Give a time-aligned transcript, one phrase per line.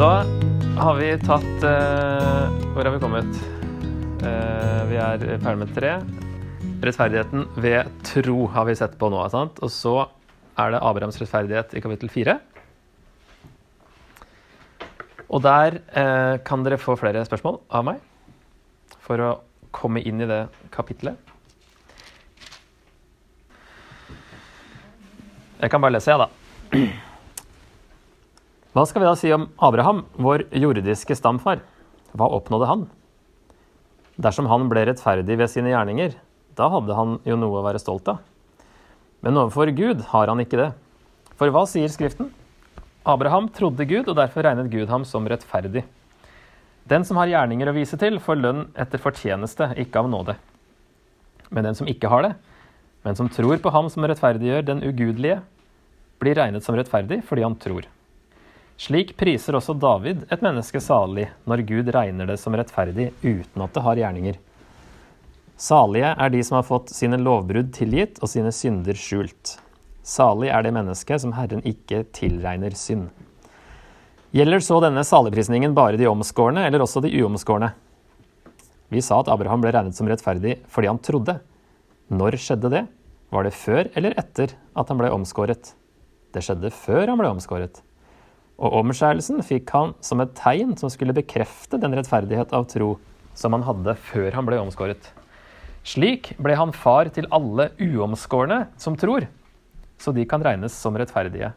[0.00, 0.22] Da
[0.80, 3.40] har vi tatt uh, Hvor har vi kommet?
[4.22, 5.90] Uh, vi er ferdig med tre.
[6.80, 9.18] Rettferdigheten ved tro har vi sett på nå.
[9.28, 9.60] Sant?
[9.60, 9.92] Og så
[10.56, 12.38] er det Abrahams rettferdighet i kapittel fire.
[15.28, 18.00] Og der eh, kan dere få flere spørsmål av meg
[19.04, 19.28] for å
[19.70, 20.40] komme inn i det
[20.74, 21.20] kapitlet.
[25.60, 27.09] Jeg kan bare lese, jeg, da.
[28.70, 31.58] Hva skal vi da si om Abraham, vår jordiske stamfar?
[32.14, 32.84] Hva oppnådde han?
[34.14, 36.14] Dersom han ble rettferdig ved sine gjerninger,
[36.54, 38.20] da hadde han jo noe å være stolt av.
[39.26, 40.68] Men overfor Gud har han ikke det.
[41.34, 42.30] For hva sier Skriften?
[43.10, 45.82] Abraham trodde Gud, og derfor regnet Gud ham som rettferdig.
[46.86, 50.38] Den som har gjerninger å vise til, får lønn etter fortjeneste, ikke av nåde.
[51.50, 52.36] Men den som ikke har det,
[53.02, 55.40] men som tror på ham som rettferdiggjør den ugudelige,
[56.22, 57.88] blir regnet som rettferdig fordi han tror.
[58.80, 63.74] Slik priser også David et menneske salig når Gud regner det som rettferdig uten at
[63.74, 64.38] det har gjerninger.
[65.60, 69.58] Salige er de som har fått sine lovbrudd tilgitt og sine synder skjult.
[70.00, 73.10] Salig er det mennesket som Herren ikke tilregner synd.
[74.32, 77.74] Gjelder så denne saligprisningen bare de omskårne eller også de uomskårne?
[78.88, 81.36] Vi sa at Abraham ble regnet som rettferdig fordi han trodde.
[82.08, 82.84] Når skjedde det?
[83.28, 85.74] Var det før eller etter at han ble omskåret?
[86.32, 87.84] Det skjedde før han ble omskåret.
[88.60, 92.92] Og omskjærelsen fikk han som et tegn som skulle bekrefte den rettferdighet av tro
[93.38, 95.08] som han hadde før han ble omskåret.
[95.86, 99.24] Slik ble han far til alle uomskårne som tror,
[99.96, 101.54] så de kan regnes som rettferdige.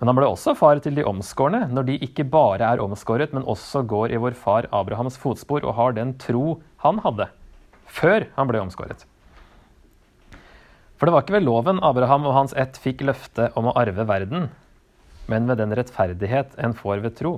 [0.00, 3.46] Men han ble også far til de omskårne når de ikke bare er omskåret, men
[3.46, 7.30] også går i vår far Abrahams fotspor og har den tro han hadde
[7.94, 9.06] før han ble omskåret.
[10.98, 14.06] For det var ikke ved loven Abraham og hans ett fikk løftet om å arve
[14.08, 14.48] verden,
[15.30, 17.34] men ved den rettferdighet en får ved tro.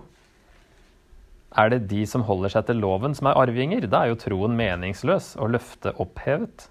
[1.56, 3.86] Er det de som holder seg til loven, som er arvinger?
[3.88, 6.66] Da er jo troen meningsløs og løftet opphevet.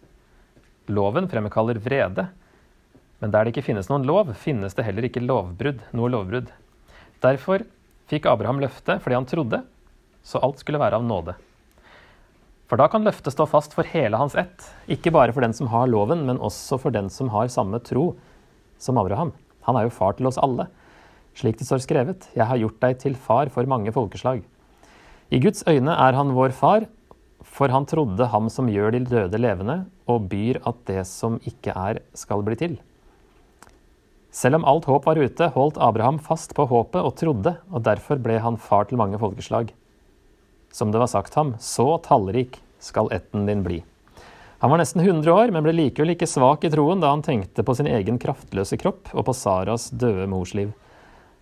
[0.92, 2.28] Loven fremkaller vrede.
[3.24, 6.52] Men der det ikke finnes noen lov, finnes det heller ikke lovbrudd, noe lovbrudd.
[7.24, 7.64] Derfor
[8.12, 9.64] fikk Abraham løftet fordi han trodde,
[10.26, 11.34] så alt skulle være av nåde.
[12.70, 15.70] For da kan løftet stå fast for hele hans ett, ikke bare for den som
[15.70, 18.12] har loven, men også for den som har samme tro
[18.82, 19.32] som Abraham.
[19.66, 20.68] Han er jo far til oss alle.
[21.36, 24.44] Slik det står skrevet, jeg har gjort deg til far for mange folkeslag.
[25.34, 26.86] I Guds øyne er han vår far,
[27.44, 31.76] for han trodde ham som gjør de døde levende, og byr at det som ikke
[31.76, 32.78] er, skal bli til.
[34.36, 38.20] Selv om alt håp var ute, holdt Abraham fast på håpet og trodde, og derfor
[38.20, 39.72] ble han far til mange folkeslag.
[40.72, 43.82] Som det var sagt ham, så tallrik skal ætten din bli.
[44.64, 47.64] Han var nesten 100 år, men ble likevel ikke svak i troen da han tenkte
[47.64, 50.72] på sin egen kraftløse kropp og på Saras døde mors liv.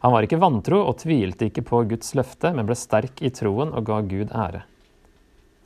[0.04, 3.72] Han var ikke vantro og tvilte ikke på Guds løfte, men ble sterk i troen
[3.72, 4.66] og ga Gud ære.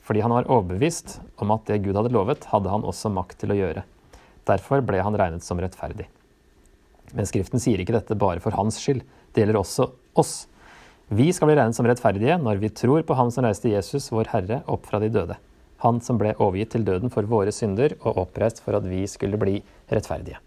[0.06, 3.52] Fordi han var overbevist om at det Gud hadde lovet, hadde han også makt til
[3.52, 3.82] å gjøre.
[4.46, 6.06] Derfor ble han regnet som rettferdig.
[7.18, 9.02] Men Skriften sier ikke dette bare for hans skyld.
[9.34, 9.90] Det gjelder også
[10.22, 10.32] oss.
[11.10, 14.30] Vi skal bli regnet som rettferdige når vi tror på Han som reiste Jesus, vår
[14.36, 15.38] Herre, opp fra de døde.
[15.82, 19.40] Han som ble overgitt til døden for våre synder og oppreist for at vi skulle
[19.40, 19.58] bli
[19.90, 20.38] rettferdige.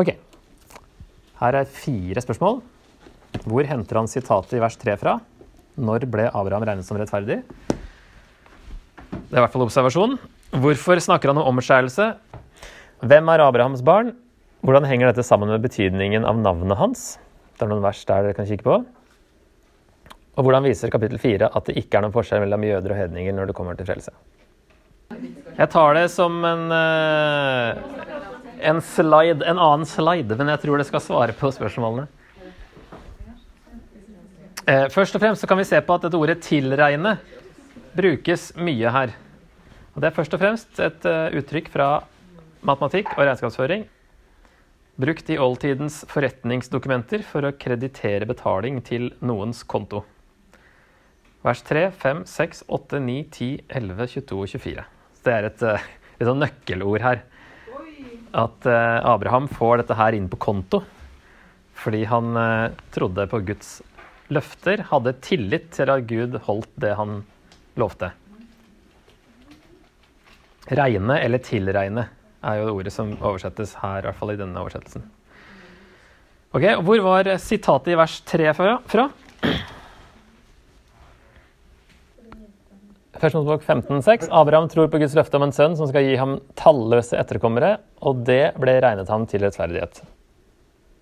[0.00, 0.16] Ok,
[1.40, 2.60] her er fire spørsmål.
[3.44, 5.16] Hvor henter han sitatet i vers 3 fra?
[5.74, 7.40] Når ble Abraham regnet som rettferdig?
[9.10, 10.18] Det er i hvert fall observasjon.
[10.62, 12.12] Hvorfor snakker han om omskjærelse?
[13.04, 14.12] Hvem er Abrahams barn?
[14.64, 17.02] Hvordan henger dette sammen med betydningen av navnet hans?
[17.54, 18.78] Det er noen vers der dere kan kikke på.
[20.34, 23.36] Og hvordan viser kapittel 4 at det ikke er noen forskjell mellom jøder og hedninger
[23.36, 24.14] når det kommer til frelse?
[25.54, 30.86] Jeg tar det som en uh, en slide, en annen slide, men jeg tror det
[30.88, 32.06] skal svare på spørsmålene.
[34.64, 37.18] Eh, først og fremst så kan vi se på at dette ordet 'tilregne'
[37.94, 39.12] brukes mye her.
[39.94, 41.88] Og det er først og fremst et uh, uttrykk fra
[42.66, 43.84] matematikk og regnskapsføring.
[44.98, 50.02] Brukt i oldtidens forretningsdokumenter for å kreditere betaling til noens konto.
[51.44, 54.84] Vers 3, 5, 6, 8, 9, 10, 11, 22 og 24.
[55.14, 57.22] Så det er et, uh, nøkkelord her
[58.34, 60.82] at eh, Abraham får dette her inn på konto
[61.78, 63.80] fordi han eh, trodde på Guds
[64.32, 67.22] løfter, hadde tillit til at Gud holdt det han
[67.78, 68.12] lovte.
[70.70, 72.06] Regne eller tilregne
[72.44, 75.04] er jo det ordet som oversettes her, i hvert fall i denne oversettelsen.
[76.54, 78.78] Ok, Hvor var sitatet i vers 3 fra?
[83.24, 84.26] Første 15,6.
[84.36, 88.18] Abraham tror på Guds løfte om en sønn som skal gi ham talløse etterkommere, og
[88.28, 90.02] det ble regnet ham til rettferdighet.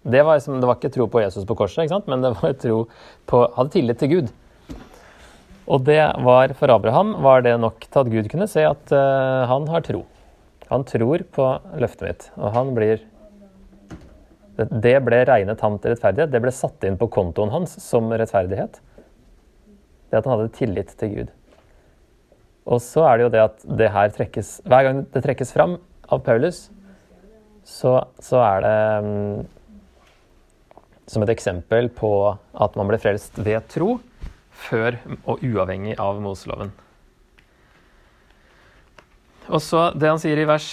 [0.07, 2.85] Det var, liksom, det var ikke tro på Jesus på korset, men det var tro
[3.27, 4.31] på Hadde tillit til Gud.
[5.67, 9.43] Og det var for Abraham var det nok til at Gud kunne se at uh,
[9.51, 10.05] han har tro.
[10.71, 13.03] Han tror på løftet mitt, og han blir
[14.63, 16.31] Det ble regnet ham til rettferdighet.
[16.31, 18.79] Det ble satt inn på kontoen hans som rettferdighet.
[20.07, 21.39] Det at han hadde tillit til Gud.
[22.67, 25.77] Og så er det jo det at det her trekkes Hver gang det trekkes fram
[26.13, 26.69] av Paulus,
[27.67, 29.45] så, så er det um,
[31.09, 33.97] som et eksempel på at man ble frelst ved tro
[34.67, 36.73] før og uavhengig av Moseloven.
[39.51, 40.69] Og så det han sier i vers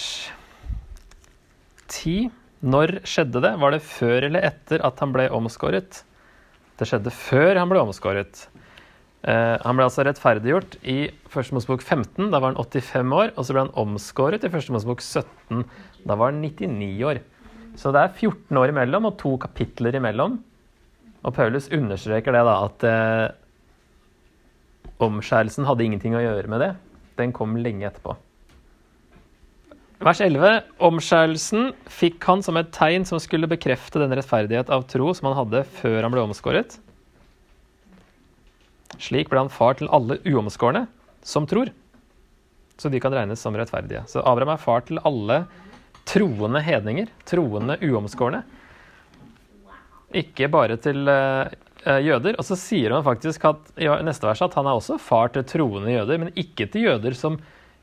[1.90, 2.30] 10.
[2.60, 3.54] Når skjedde det?
[3.58, 6.02] Var det før eller etter at han ble omskåret?
[6.78, 8.46] Det skjedde før han ble omskåret.
[9.20, 12.30] Eh, han ble altså rettferdiggjort i Første Mosebok 15.
[12.32, 13.34] Da var han 85 år.
[13.36, 15.66] Og så ble han omskåret i Første Mosebok 17.
[16.08, 17.20] Da var han 99 år.
[17.78, 20.40] Så det er 14 år imellom og to kapitler imellom.
[21.20, 23.28] Og Paulus understreker det da at eh,
[25.04, 26.72] omskjærelsen hadde ingenting å gjøre med det.
[27.20, 28.16] Den kom lenge etterpå.
[30.00, 30.62] Vers 11.
[30.80, 35.36] Omskjærelsen fikk han som et tegn som skulle bekrefte den rettferdighet av tro som han
[35.42, 36.78] hadde før han ble omskåret.
[38.98, 40.86] Slik ble han far til alle uomskårne
[41.22, 41.70] som tror,
[42.80, 44.06] så de kan regnes som rettferdige.
[44.08, 45.44] Så Abraham er far til alle
[46.08, 48.40] troende hedninger, troende uomskårne.
[50.16, 51.52] Ikke bare til uh,
[51.86, 52.38] jøder.
[52.40, 55.46] Og så sier han faktisk at, i neste vers at han er også far til
[55.46, 57.38] troende jøder, men ikke til jøder som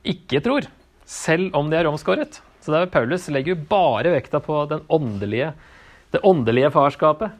[0.08, 0.68] ikke tror
[1.08, 2.42] selv om de er omskåret.
[2.60, 5.54] Så det er Paulus legger jo bare vekta på åndelige,
[6.12, 7.38] det åndelige farskapet.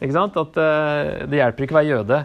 [0.00, 0.40] Ikke sant?
[0.40, 2.24] At uh, det hjelper ikke å være jøde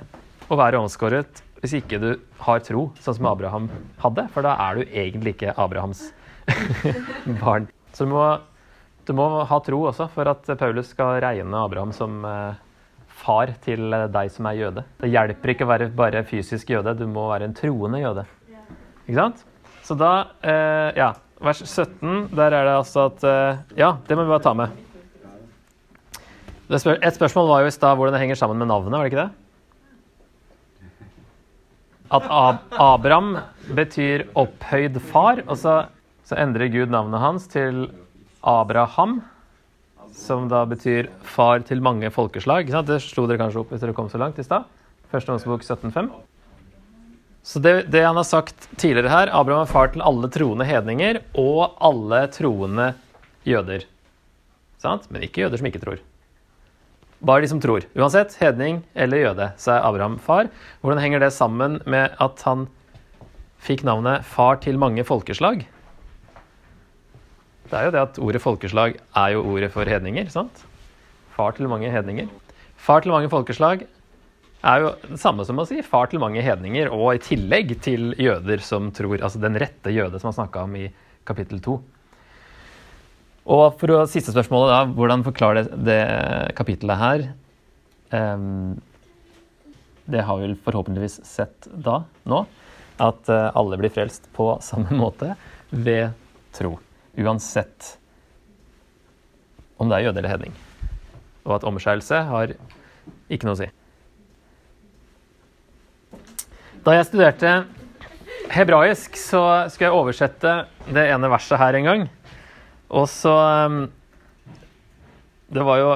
[0.49, 2.09] og være omskåret hvis ikke du
[2.45, 3.69] har tro, sånn som Abraham
[4.03, 4.27] hadde.
[4.35, 6.03] For da er du egentlig ikke Abrahams
[7.41, 7.65] barn.
[7.95, 8.25] Så du må,
[9.07, 12.53] du må, ha tro også for at Paulus skal regne Abraham som uh,
[13.25, 14.85] far til deg som er jøde.
[15.01, 18.25] Det hjelper ikke å være bare fysisk jøde, du må være en troende jøde.
[19.05, 19.45] Ikke sant?
[19.85, 21.11] Så da eh, Ja,
[21.45, 24.81] vers 17, der er det altså at eh, Ja, det må vi bare ta med.
[26.73, 29.25] Et spørsmål var jo i stad hvordan det henger sammen med navnet, var det ikke
[29.27, 29.44] det?
[32.13, 33.37] At Ab Abraham
[33.73, 35.77] betyr opphøyd far, og så,
[36.27, 37.87] så endrer Gud navnet hans til
[38.45, 39.23] Abraham,
[40.13, 42.69] som da betyr far til mange folkeslag.
[42.69, 44.69] Det slo dere kanskje opp hvis dere kom så langt i stad.
[45.11, 46.11] Første Mosebok 17,5.
[47.45, 51.19] Så det, det, han har sagt tidligere her Abraham er far til alle troende hedninger
[51.37, 52.87] og alle troende
[53.45, 53.85] jøder.
[54.81, 55.05] Sant?
[55.13, 56.01] Men ikke jøder som ikke tror.
[57.25, 57.87] Bare de som tror.
[57.97, 60.51] Uansett, hedning eller jøde, så er Abraham far.
[60.81, 62.67] Hvordan henger det sammen med at han
[63.65, 65.63] fikk navnet far til mange folkeslag?
[67.65, 70.29] Det er jo det at ordet folkeslag er jo ordet for hedninger.
[70.29, 70.61] sant?
[71.33, 72.29] Far til mange hedninger.
[72.77, 73.87] Far til mange folkeslag
[74.65, 78.13] er jo det samme som å si far til mange hedninger, og i tillegg til
[78.21, 80.87] jøder som tror Altså den rette jøde som han snakka om i
[81.25, 81.79] kapittel to.
[83.45, 85.99] Og for å siste spørsmålet, da, hvordan forklarer det, det
[86.57, 87.25] kapittelet her
[88.09, 88.73] um,
[90.09, 92.41] Det har vi forhåpentligvis sett da, nå.
[92.97, 95.35] At uh, alle blir frelst på samme måte
[95.69, 96.15] ved
[96.55, 96.77] tro.
[97.21, 97.95] Uansett
[99.77, 100.53] om det er jøde eller hedning.
[101.45, 102.53] Og at omskjærelse har
[103.29, 103.67] ikke noe å si.
[106.85, 107.51] Da jeg studerte
[108.53, 110.53] hebraisk, så skulle jeg oversette
[110.85, 112.05] det ene verset her en gang.
[112.89, 113.33] Og så
[113.65, 113.79] um,
[115.49, 115.89] Det var jo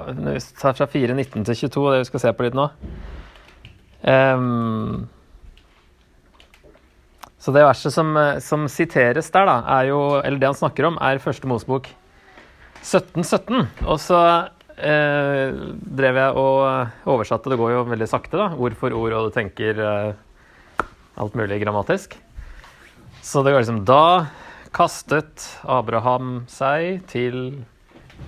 [0.57, 2.69] fra 4.19 til 22, det vi skal se på litt nå.
[3.99, 5.07] Um,
[7.39, 10.97] så det verset som, som, siteres der, da, er jo Eller det han snakker om,
[11.01, 11.87] er første Mosebok
[12.83, 13.67] 1717.
[13.87, 14.19] Og så
[14.75, 15.55] eh,
[15.99, 17.51] drev jeg og oversatte.
[17.51, 20.85] Det går jo veldig sakte, da, ord for ord, og du tenker eh,
[21.19, 22.15] alt mulig grammatisk.
[23.23, 24.03] Så det går liksom Da
[24.75, 27.39] kastet Abraham seg til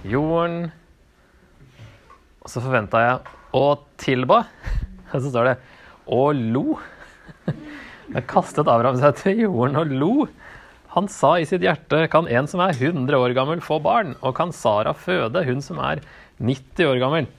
[0.07, 0.71] jorden.
[2.41, 3.19] Og så forventa jeg
[3.57, 3.65] å
[4.01, 4.43] tilba.
[5.11, 5.57] Og så står det
[6.11, 6.79] og lo.
[8.11, 10.15] Da kastet Abraham seg til jorden og lo.
[10.91, 14.17] Han sa i sitt hjerte, kan en som er 100 år gammel, få barn?
[14.19, 16.01] Og kan Sara føde, hun som er
[16.43, 17.29] 90 år gammel?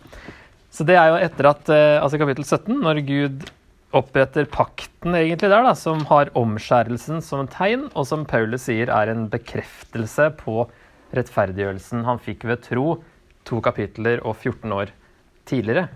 [0.72, 3.44] Så det er jo etter at, altså altså kapittel 17, når Gud
[3.96, 9.12] oppretter pakten egentlig der, da, som har omskjærelsen som tegn, og som Paulus sier er
[9.12, 10.66] en bekreftelse på
[11.16, 12.86] rettferdiggjørelsen han fikk ved tro
[13.48, 14.92] to kapitler og 14 år
[15.48, 15.88] tidligere.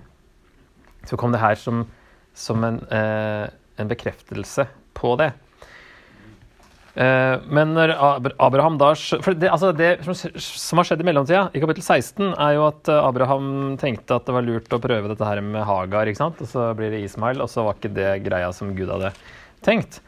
[1.06, 1.84] Så kom det her som,
[2.34, 3.46] som en, eh,
[3.78, 5.30] en bekreftelse på det.
[6.96, 7.92] Eh, men når
[8.40, 9.90] Abraham da det, altså det
[10.40, 13.48] som har skjedd i mellomtida, i kapittel 16, er jo at eh, Abraham
[13.80, 16.40] tenkte at det var lurt å prøve dette her med Hagar, ikke sant?
[16.40, 19.12] og så blir det Ismail, og så var ikke det greia som Gud hadde
[19.66, 20.00] tenkt.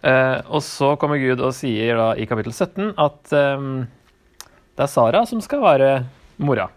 [0.00, 5.26] Eh, og så kommer Gud og sier da i kapittel 17 at det er Sara
[5.28, 5.92] som skal være
[6.40, 6.70] mora.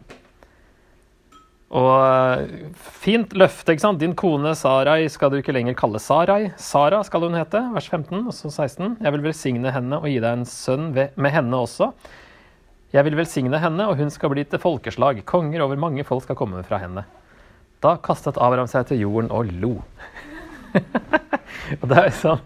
[1.74, 4.02] Og fint løfte, ikke sant.
[4.02, 6.52] Din kone Sarai skal du ikke lenger kalle Sarai.
[6.62, 9.00] Sara skal hun hete, vers 15, og så 16.
[9.02, 11.90] Jeg vil velsigne henne og gi deg en sønn med henne også.
[12.94, 15.24] Jeg vil velsigne henne, og hun skal bli til folkeslag.
[15.26, 17.08] Konger over mange folk skal komme fra henne.
[17.82, 19.74] Da kastet Abraham seg til jorden og lo.
[21.82, 22.44] og det er, liksom,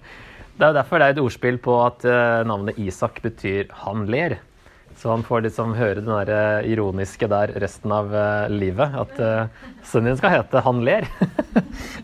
[0.56, 4.40] det er derfor det er et ordspill på at eh, navnet Isak betyr 'han ler'.
[4.98, 8.96] Så han får liksom høre den der eh, ironiske der resten av uh, livet.
[8.98, 11.06] At uh, sønnen din skal hete 'Han ler'.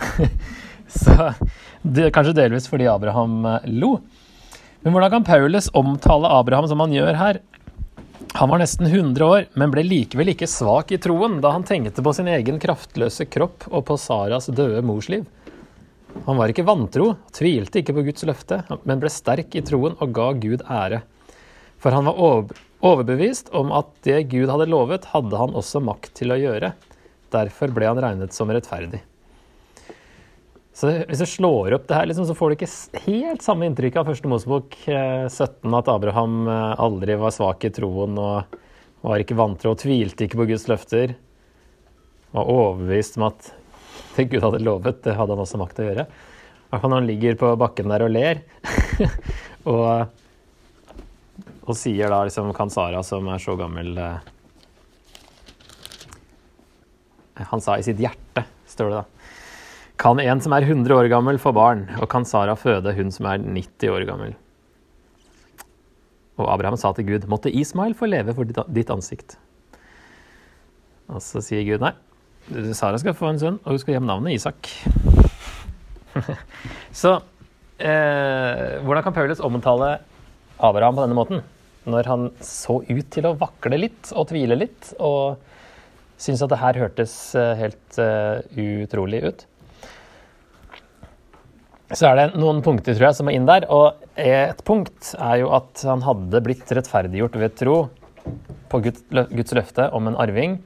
[1.02, 1.34] så
[1.82, 3.98] det, Kanskje delvis fordi Abraham lo.
[4.84, 7.42] Men hvordan kan Paulus omtale Abraham som han gjør her?
[8.34, 12.02] Han var nesten 100 år, men ble likevel ikke svak i troen da han tenkte
[12.02, 15.26] på sin egen kraftløse kropp og på Saras døde mors liv.
[16.26, 20.14] Han var ikke vantro, tvilte ikke på Guds løfte, men ble sterk i troen og
[20.18, 21.04] ga Gud ære.
[21.82, 22.18] For han var
[22.84, 26.74] overbevist om at det Gud hadde lovet, hadde han også makt til å gjøre.
[27.34, 29.02] Derfor ble han regnet som rettferdig.
[30.74, 34.00] Så Hvis du slår opp det her, liksom, så får du ikke helt samme inntrykk
[34.02, 34.90] av første Mosebok 17,
[35.38, 38.58] eh, at Abraham eh, aldri var svak i troen og
[39.04, 41.13] var ikke vantro og tvilte ikke på Guds løfter.
[42.34, 43.52] Var overbevist om at
[44.16, 46.08] det Gud hadde lovet, det hadde han også makt til å gjøre.
[46.10, 48.42] I hvert fall når han ligger på bakken der og ler.
[49.75, 50.23] og
[51.63, 54.32] og sier da liksom Kansara, som er så gammel eh,
[57.50, 59.05] Han sa i sitt hjerte, står det da.
[60.03, 63.29] Kan en som er 100 år gammel, få barn, og kan Sara føde hun som
[63.29, 64.36] er 90 år gammel?
[66.41, 69.38] Og Abraham sa til Gud, måtte Ismail få leve for ditt ansikt.
[71.13, 71.93] Og så sier Gud nei,
[72.75, 74.70] Sara skal få en sønn, og hun skal gi navnet Isak.
[77.03, 77.15] så
[77.77, 79.96] eh, hvordan kan Paulus omtale
[80.60, 81.41] Abraham på denne måten?
[81.89, 85.41] Når han så ut til å vakle litt og tvile litt, og
[86.22, 88.39] syntes at det her hørtes eh, helt uh,
[88.83, 89.43] utrolig ut.
[91.93, 93.67] Så er det noen punkter tror jeg, som er inn der.
[93.74, 97.75] Og et punkt er jo at han hadde blitt rettferdiggjort ved tro
[98.72, 99.03] på Guds,
[99.53, 100.57] løfte om en arving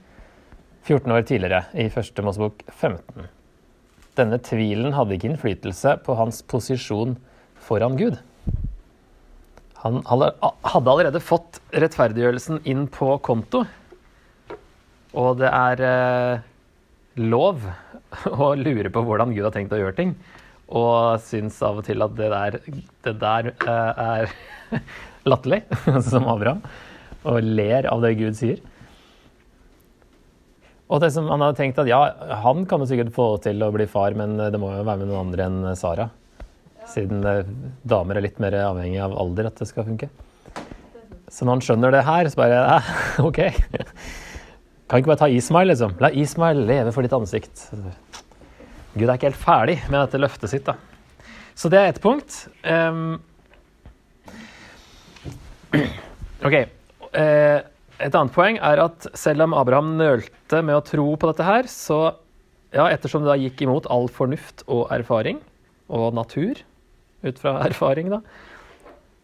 [0.88, 3.28] 14 år tidligere, i første Mosebok 15.
[4.16, 7.18] Denne tvilen hadde ikke innflytelse på hans posisjon
[7.68, 8.22] foran Gud.
[9.84, 10.32] Han hadde
[10.90, 13.64] allerede fått rettferdiggjørelsen inn på konto.
[15.18, 16.48] Og det er eh,
[17.22, 17.62] lov
[18.48, 20.16] å lure på hvordan Gud har tenkt å gjøre ting.
[20.68, 22.58] Og syns av og til at det der,
[23.06, 24.82] det der eh, er
[25.30, 25.62] latterlig,
[26.10, 26.66] som Abraham.
[27.28, 28.60] Og ler av det Gud sier.
[30.88, 32.00] Og det som han hadde tenkt at ja,
[32.44, 35.10] han kan jo sikkert få til å bli far, men det må jo være med
[35.12, 36.08] noen andre enn Sara.
[36.88, 37.24] Siden
[37.88, 40.10] damer er litt mer avhengig av alder at det skal funke.
[41.28, 42.92] Så når han skjønner det her, så bare eh,
[43.28, 43.42] OK.
[44.88, 45.98] Kan ikke bare ta Ismail, liksom.
[46.00, 47.66] La Ismail leve for ditt ansikt.
[48.98, 50.78] Gud er ikke helt ferdig med dette løftet sitt, da.
[51.58, 52.46] Så det er ett punkt.
[52.64, 53.18] Um,
[56.48, 56.56] OK.
[57.12, 57.60] Uh,
[57.98, 61.68] et annet poeng er at selv om Abraham nølte med å tro på dette her,
[61.72, 62.00] så
[62.76, 65.42] ja, ettersom det da gikk imot all fornuft og erfaring
[65.90, 66.62] og natur,
[67.26, 68.22] ut fra erfaring, da,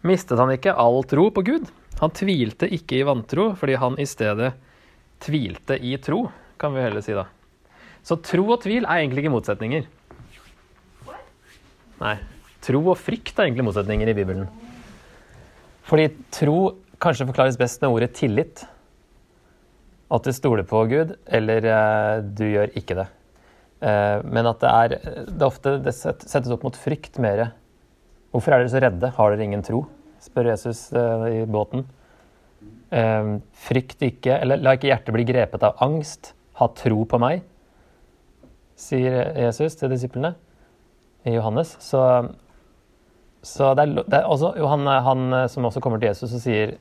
[0.07, 1.71] mistet han ikke all tro på Gud.
[2.01, 4.53] Han tvilte ikke i vantro, fordi han i stedet
[5.23, 6.25] tvilte i tro,
[6.59, 7.27] kan vi heller si da.
[8.03, 9.85] Så tro og tvil er egentlig ikke motsetninger.
[12.03, 12.17] Nei.
[12.63, 14.47] Tro og frykt er egentlig motsetninger i Bibelen.
[15.87, 16.57] Fordi tro
[17.03, 18.63] kanskje forklares best med ordet tillit.
[20.13, 23.07] At du stoler på Gud, eller eh, du gjør ikke det.
[23.83, 24.95] Eh, men at det er
[25.27, 27.49] det ofte det settes opp mot frykt mer
[28.33, 29.11] Hvorfor er dere så redde?
[29.13, 29.83] Har dere ingen tro?
[30.23, 31.85] spør Jesus uh, i båten.
[32.93, 36.33] Uh, frykt ikke, eller la ikke hjertet bli grepet av angst.
[36.59, 37.41] Ha tro på meg,
[38.77, 40.35] sier Jesus til disiplene
[41.25, 41.73] i Johannes.
[41.81, 42.01] Så,
[43.41, 46.75] så det, er, det, er, også Johan han, som også kommer til Jesus og sier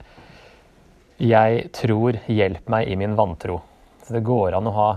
[1.23, 3.63] Jeg tror, hjelp meg i min vantro.
[4.05, 4.91] Så det går an å ha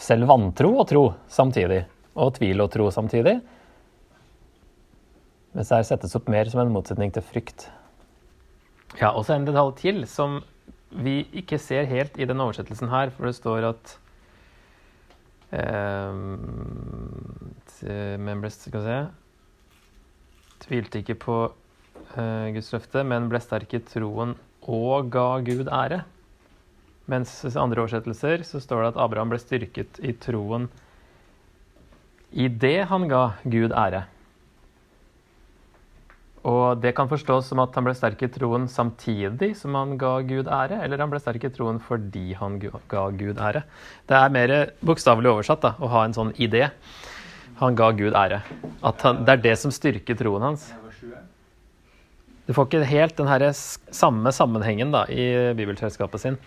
[0.00, 1.82] selv vantro og tro samtidig.
[2.16, 3.36] Og tvil og tro samtidig.
[5.52, 7.66] Mens det her settes opp mer som en motsetning til frykt.
[9.00, 10.40] Ja, og så en detalj til som
[10.90, 13.96] vi ikke ser helt i den oversettelsen her, for det står at
[15.54, 17.52] um,
[18.20, 18.98] Members Skal vi se
[20.60, 24.34] Tvilte ikke på uh, Guds løfte, men ble sterk i troen
[24.70, 26.02] og ga Gud ære.
[27.10, 30.68] Mens i andre oversettelser så står det at Abraham ble styrket i troen
[32.30, 34.04] i det han ga Gud ære.
[36.48, 40.14] Og det kan forstås som at han ble sterk i troen samtidig som han ga
[40.24, 43.66] Gud ære, eller han ble sterk i troen fordi han ga Gud ære.
[44.08, 46.70] Det er mer bokstavelig oversatt da, å ha en sånn idé.
[47.60, 48.40] Han ga Gud ære.
[48.80, 50.70] At han, det er det som styrker troen hans.
[52.48, 53.52] Du får ikke helt den
[53.94, 56.40] samme sammenhengen da, i bibelselskapet sin.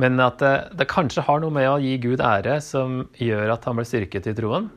[0.00, 3.66] Men at det, det, kanskje har noe med å gi Gud ære som gjør at
[3.68, 4.70] han blir styrket i troen.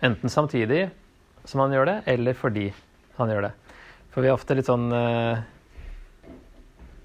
[0.00, 0.86] Enten samtidig
[1.44, 2.70] som han gjør det, eller fordi
[3.22, 3.52] han gjør det.
[4.10, 5.38] For vi er ofte litt sånn uh,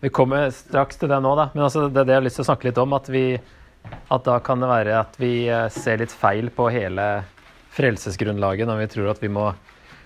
[0.01, 1.49] Vi kommer straks til det nå, da.
[1.53, 2.97] Men altså, det er det jeg har lyst til å snakke litt om.
[2.97, 3.25] At, vi,
[4.15, 7.09] at da kan det være at vi uh, ser litt feil på hele
[7.75, 9.49] frelsesgrunnlaget når vi tror at vi må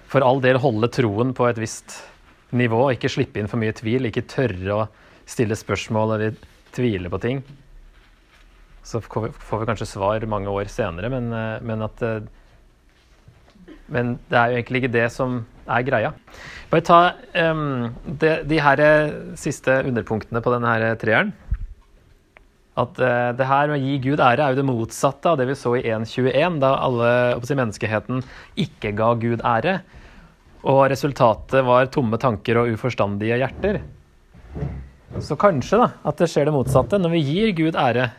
[0.10, 2.00] for all del holde troen på et visst
[2.58, 4.86] nivå, ikke slippe inn for mye tvil, ikke tørre å
[5.30, 6.40] stille spørsmål eller
[6.74, 7.44] tvile på ting.
[8.82, 12.22] Så får vi kanskje svar mange år senere, men, eh, men at eh,
[13.90, 16.14] Men det er jo egentlig ikke det som er greia.
[16.70, 17.00] Bare ta
[17.50, 21.32] um, de, de her eh, siste underpunktene på denne her treeren.
[22.80, 25.50] At uh, det her med å gi Gud ære er jo det motsatte av det
[25.50, 28.22] vi så i 1.21, da alle si, menneskeheten
[28.66, 29.80] ikke ga Gud ære.
[30.70, 33.82] Og resultatet var tomme tanker og uforstandige hjerter.
[35.24, 38.12] Så kanskje da, at det skjer det motsatte når vi gir Gud ære.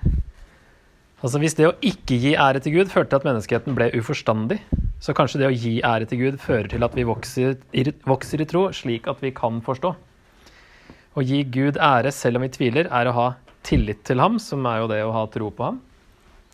[1.21, 4.59] Altså Hvis det å ikke gi ære til Gud førte til at menneskeheten ble uforstandig,
[5.01, 7.57] så kanskje det å gi ære til Gud fører til at vi vokser
[8.09, 9.95] vokser i tro, slik at vi kan forstå.
[11.17, 13.27] Å gi Gud ære selv om vi tviler, er å ha
[13.67, 15.83] tillit til ham, som er jo det å ha tro på ham,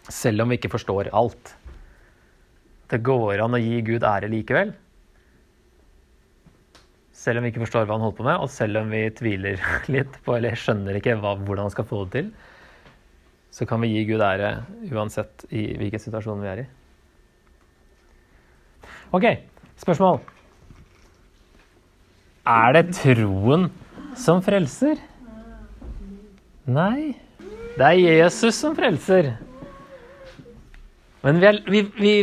[0.09, 1.57] selv om vi ikke forstår alt.
[2.91, 4.77] Det går an å gi Gud ære likevel
[7.27, 9.63] selv om vi ikke forstår hva han holder på med, og selv om vi tviler
[9.95, 12.29] litt på eller skjønner ikke hva, hvordan han skal få det til,
[13.57, 14.53] så kan vi gi Gud ære
[14.93, 16.67] uansett i hvilken situasjon vi er i.
[19.15, 19.27] OK,
[19.79, 20.19] spørsmål.
[22.47, 23.69] Er det troen
[24.19, 24.99] som frelser?
[26.67, 27.15] Nei,
[27.77, 29.35] det er Jesus som frelser.
[31.27, 32.15] Men vi, er, vi, vi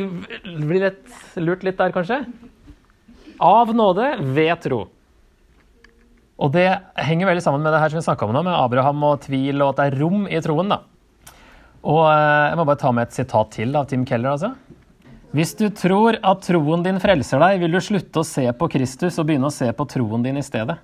[0.63, 2.21] blir litt lurt litt der, kanskje?
[3.43, 4.85] Av nåde ved tro.
[6.43, 6.67] Og det
[6.99, 9.61] henger veldig sammen med det her som vi snakka om nå, med Abraham og tvil,
[9.61, 10.71] og at det er rom i troen.
[10.71, 10.81] da.
[11.83, 14.35] Og eh, Jeg må bare ta med et sitat til av Tim Keller.
[14.35, 14.53] altså.
[15.33, 19.15] Hvis du tror at troen din frelser deg, vil du slutte å se på Kristus
[19.17, 20.75] og begynne å se på troen din i stedet.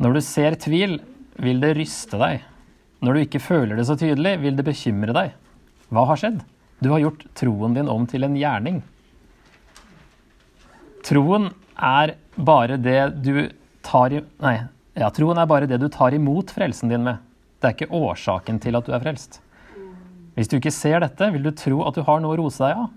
[0.00, 0.94] Når du ser tvil,
[1.36, 2.46] vil det ryste deg.
[3.04, 5.34] Når du ikke føler det så tydelig, vil det bekymre deg.
[5.92, 6.38] Hva har skjedd?
[6.80, 8.80] Du har gjort troen din om til en gjerning.
[11.04, 13.50] Troen er bare det du
[13.84, 14.54] tar i, Nei,
[14.96, 17.20] ja, troen er bare det du tar imot frelsen din med.
[17.60, 19.42] Det er ikke årsaken til at du er frelst.
[20.40, 22.80] Hvis du ikke ser dette, vil du tro at du har noe å rose deg
[22.80, 22.90] av.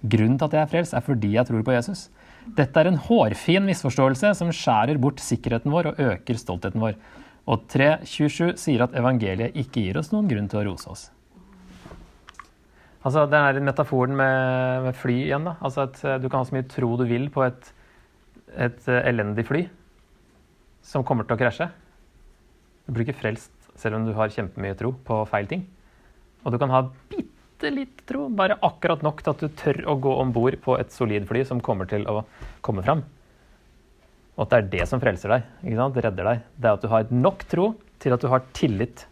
[0.00, 2.08] Grunnen til at jeg er frelst, er fordi jeg tror på Jesus.
[2.56, 6.96] Dette er en hårfin misforståelse som skjærer bort sikkerheten vår og øker stoltheten vår.
[7.50, 11.04] Og 3.27 sier at evangeliet ikke gir oss noen grunn til å rose oss.
[13.00, 15.46] Altså, Den metaforen med, med, fly igjen.
[15.48, 15.56] da.
[15.60, 17.70] Altså at Du kan ha så mye tro du vil på et,
[18.56, 19.66] et elendig fly
[20.84, 21.68] som kommer til å krasje.
[22.86, 25.66] Du blir ikke frelst selv om du har kjempemye tro på feil ting.
[26.44, 26.86] Og du kan ha
[27.60, 30.78] bitte litt tro, bare akkurat nok til at du tør å gå om bord på
[30.80, 32.22] et solid fly som kommer til å
[32.64, 33.02] komme fram.
[34.36, 35.98] Og at det er det som frelser deg, ikke sant?
[36.00, 36.44] redder deg.
[36.56, 37.66] Det er at du har nok tro
[38.00, 39.04] til at du har tillit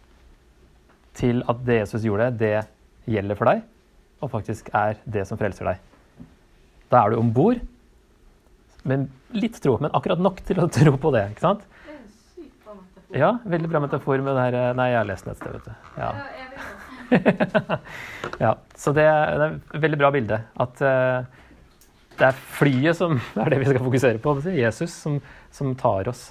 [1.19, 2.63] til at det Jesus gjorde, det
[3.05, 3.61] gjelder for deg,
[4.23, 5.85] og faktisk er det som frelser deg.
[6.89, 7.61] Da er du om bord
[8.89, 11.27] med litt tro, men akkurat nok til å tro på det.
[11.35, 11.67] ikke sant?
[13.13, 15.69] Ja, veldig bra metafor med det her Nei, jeg har lest den et sted, vet
[15.69, 15.95] du.
[15.97, 16.77] Ja.
[18.43, 20.39] ja så det det er, et veldig bra bilde.
[20.59, 21.25] At uh,
[22.19, 24.35] det er flyet som er det vi skal fokusere på.
[24.55, 25.19] Jesus som,
[25.55, 26.29] som, tar oss,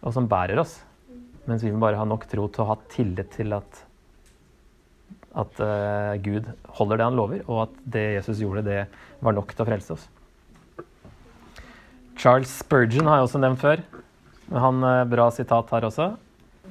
[0.00, 0.78] og som bærer oss.
[1.48, 3.82] Mens vi må bare ha nok tro til å ha tillit til at,
[5.40, 6.48] at uh, Gud
[6.78, 8.84] holder det han lover, og at det Jesus gjorde, det
[9.24, 10.08] var nok til å frelse oss.
[12.20, 13.84] Charles Spurgeon har jeg også nevnt før.
[14.52, 16.12] Han uh, Bra sitat her også.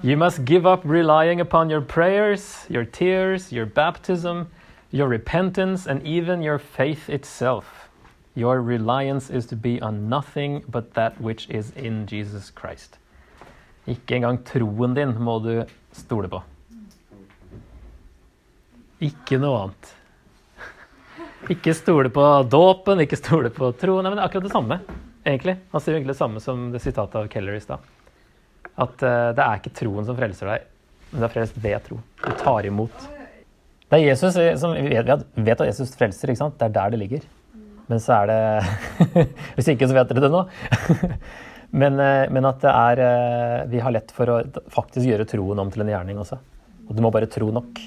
[0.01, 4.47] You must give up relying upon your prayers, your tears, your baptism,
[4.91, 7.89] your repentance, and even your faith itself.
[8.33, 12.97] Your reliance is to be on nothing but that which is in Jesus Christ.
[13.87, 16.39] Ikke engang troen din må du stole på.
[19.01, 19.93] Ikke noe annet.
[21.51, 24.03] Ikke stole på dåpen, ikke stole på troen.
[24.03, 24.79] Nei, men det er akkurat det samme.
[25.25, 25.57] egentlig.
[25.71, 27.83] Han sier egentlig det samme som det sitatet av Keller i stad.
[28.79, 30.67] At uh, det er ikke troen som frelser deg,
[31.11, 31.99] men det er frelst ved tro.
[32.23, 33.09] Du tar imot.
[33.89, 36.57] Det er Jesus som vi vet at Jesus frelser, ikke sant?
[36.59, 37.27] Det er der det ligger.
[37.89, 40.43] Men så er det Hvis ikke, så vet dere det nå.
[41.81, 44.41] men, eh, men at det er eh, Vi har lett for å
[44.73, 46.37] faktisk gjøre troen om til en gjerning også.
[46.89, 47.81] Og du må bare tro nok.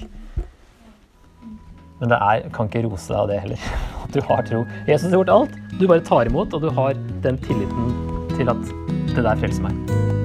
[2.01, 3.69] Men det er, kan ikke rose deg av det heller.
[4.03, 4.65] At du har tro.
[4.89, 5.55] Jesus har gjort alt.
[5.79, 7.95] Du bare tar imot, og du har den tilliten
[8.35, 8.67] til at
[9.13, 10.22] det der frelser meg.